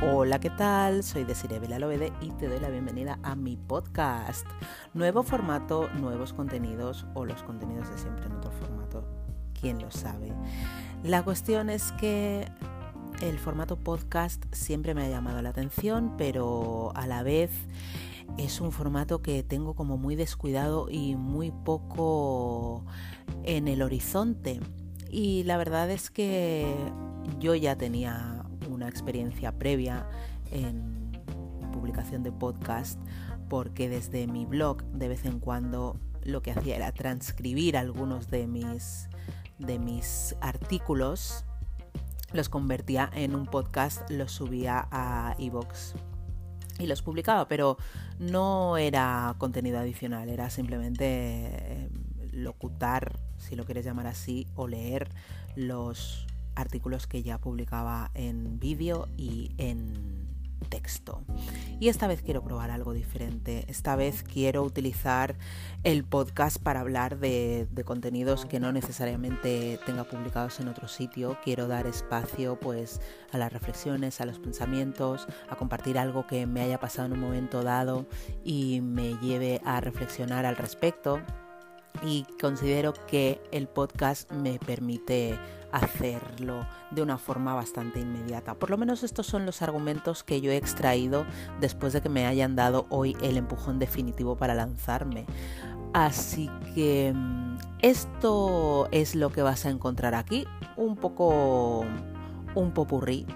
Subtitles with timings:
[0.00, 1.02] Hola, ¿qué tal?
[1.02, 4.46] Soy Desiree Belalobede y te doy la bienvenida a mi podcast.
[4.94, 9.04] Nuevo formato, nuevos contenidos o los contenidos de siempre en otro formato.
[9.60, 10.32] ¿Quién lo sabe?
[11.02, 12.48] La cuestión es que
[13.22, 17.50] el formato podcast siempre me ha llamado la atención, pero a la vez
[18.36, 22.84] es un formato que tengo como muy descuidado y muy poco
[23.42, 24.60] en el horizonte.
[25.10, 26.72] Y la verdad es que
[27.40, 28.37] yo ya tenía
[28.88, 30.06] experiencia previa
[30.50, 31.12] en
[31.72, 32.98] publicación de podcast
[33.48, 38.46] porque desde mi blog de vez en cuando lo que hacía era transcribir algunos de
[38.46, 39.08] mis,
[39.58, 41.44] de mis artículos,
[42.32, 45.94] los convertía en un podcast, los subía a iVoox
[46.78, 47.78] y los publicaba, pero
[48.18, 51.90] no era contenido adicional, era simplemente eh,
[52.32, 55.08] locutar, si lo quieres llamar así, o leer
[55.56, 56.26] los
[56.58, 60.28] artículos que ya publicaba en vídeo y en
[60.68, 61.22] texto.
[61.80, 63.64] Y esta vez quiero probar algo diferente.
[63.68, 65.36] Esta vez quiero utilizar
[65.84, 71.38] el podcast para hablar de, contenidos que no necesariamente tenga publicados en otro sitio.
[71.44, 73.00] Quiero dar espacio pues
[73.32, 77.20] a las reflexiones, a los pensamientos, a compartir algo que me haya pasado en un
[77.20, 78.06] momento dado
[78.44, 81.20] y me lleve a reflexionar al respecto.
[82.02, 85.38] Y considero que el podcast me permite
[85.72, 88.54] hacerlo de una forma bastante inmediata.
[88.54, 91.26] Por lo menos estos son los argumentos que yo he extraído
[91.60, 95.26] después de que me hayan dado hoy el empujón definitivo para lanzarme.
[95.92, 100.46] Así que mm, esto es lo que vas a encontrar aquí,
[100.76, 101.84] un poco
[102.54, 103.26] un popurrí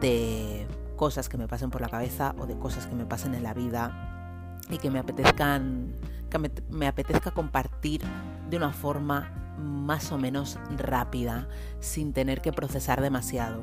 [0.00, 0.66] de
[0.96, 3.54] cosas que me pasen por la cabeza o de cosas que me pasen en la
[3.54, 5.94] vida y que me apetezcan
[6.30, 8.02] que me, me apetezca compartir
[8.50, 11.48] de una forma más o menos rápida,
[11.80, 13.62] sin tener que procesar demasiado.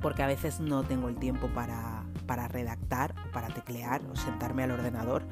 [0.00, 4.72] Porque a veces no tengo el tiempo para, para redactar para teclear o sentarme al
[4.72, 5.24] ordenador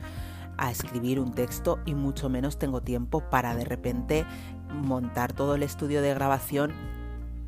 [0.56, 4.26] a escribir un texto y mucho menos tengo tiempo para de repente
[4.70, 6.72] montar todo el estudio de grabación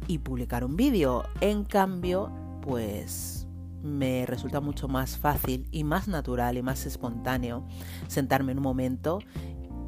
[0.07, 1.25] y publicar un vídeo.
[1.41, 2.33] En cambio,
[2.63, 3.47] pues
[3.83, 7.65] me resulta mucho más fácil y más natural y más espontáneo
[8.07, 9.19] sentarme en un momento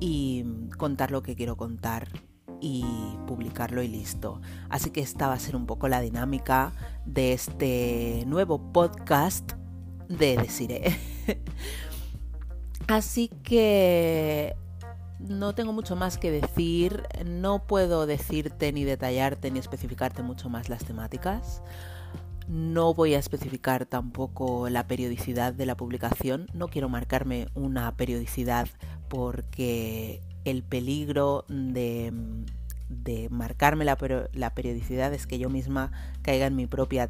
[0.06, 0.44] y
[0.76, 2.08] contar lo que quiero contar
[2.60, 2.84] y
[3.26, 4.42] publicarlo y listo.
[4.68, 6.72] Así que esta va a ser un poco la dinámica
[7.06, 9.52] de este nuevo podcast
[10.10, 10.94] de Desiree.
[12.86, 14.54] Así que
[15.20, 20.68] no tengo mucho más que decir, no puedo decirte ni detallarte ni especificarte mucho más
[20.68, 21.62] las temáticas.
[22.46, 28.68] No voy a especificar tampoco la periodicidad de la publicación, no quiero marcarme una periodicidad
[29.14, 32.12] porque el peligro de,
[32.88, 35.92] de marcarme la, periodicidad es que yo misma
[36.22, 37.06] caiga en mi, propia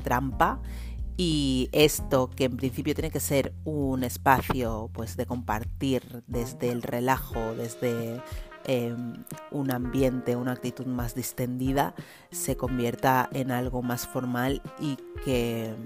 [0.00, 0.60] trampa
[1.16, 6.82] y esto que en principio tiene que ser un espacio pues de compartir desde el
[6.82, 8.20] relajo, desde
[8.64, 8.96] eh,
[9.52, 11.94] un ambiente, una actitud más distendida,
[12.32, 15.76] se convierta en algo más formal y que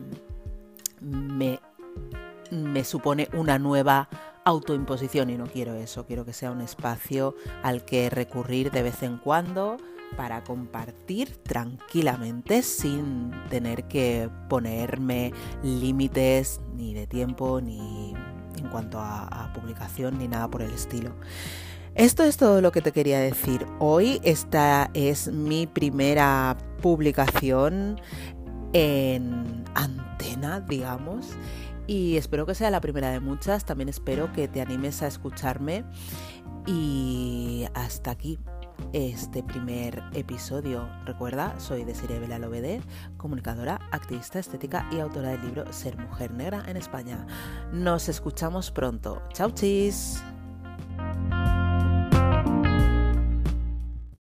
[1.02, 4.08] me supone una nueva
[4.44, 9.02] autoimposición y no quiero eso, quiero que sea un espacio al que recurrir de vez
[9.02, 9.76] en cuando
[10.16, 15.32] para compartir tranquilamente sin tener que ponerme
[15.62, 18.14] límites ni de tiempo ni
[18.58, 21.14] en cuanto a, a, publicación ni nada por el estilo.
[21.94, 24.20] Esto es todo lo que te quería decir hoy.
[24.22, 28.00] Esta es mi primera publicación
[28.72, 31.36] en antena, digamos
[31.86, 33.64] y espero que sea la primera de muchas.
[33.64, 35.84] También espero que te animes a escucharme
[36.66, 38.38] y hasta aquí
[38.92, 40.88] este primer episodio.
[41.04, 42.82] Recuerda, soy Desiree Belalobede,
[43.16, 47.26] comunicadora, activista estética y autora del libro Ser Mujer Negra en España.
[47.72, 49.22] Nos escuchamos pronto.
[49.32, 50.22] Chau chis.